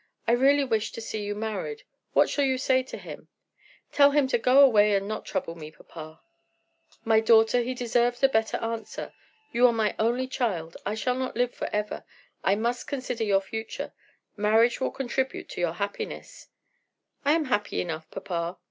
I 0.27 0.31
really 0.31 0.63
wish 0.63 0.91
to 0.93 0.99
see 0.99 1.21
you 1.23 1.35
married. 1.35 1.83
What 2.13 2.27
shall 2.27 2.43
I 2.43 2.55
say 2.55 2.81
to 2.81 2.97
him?" 2.97 3.27
"Tell 3.91 4.09
him 4.09 4.25
to 4.29 4.39
go 4.39 4.59
away 4.61 4.95
and 4.95 5.07
not 5.07 5.25
trouble 5.27 5.53
me, 5.53 5.69
papa." 5.69 6.21
"My 7.05 7.19
daughter, 7.19 7.61
he 7.61 7.75
deserves 7.75 8.23
a 8.23 8.27
better 8.27 8.57
answer. 8.57 9.13
You 9.51 9.67
are 9.67 9.71
my 9.73 9.93
only 9.99 10.25
child; 10.25 10.75
I 10.87 10.95
shall 10.95 11.13
not 11.13 11.37
live 11.37 11.53
forever; 11.53 12.03
I 12.43 12.55
must 12.55 12.87
consider 12.87 13.23
your 13.23 13.41
future. 13.41 13.93
Marriage 14.35 14.81
will 14.81 14.89
contribute 14.89 15.49
to 15.49 15.61
your 15.61 15.73
happiness." 15.73 16.47
"I 17.23 17.33
am 17.33 17.45
happy 17.45 17.79
enough, 17.79 18.09
papa." 18.09 18.57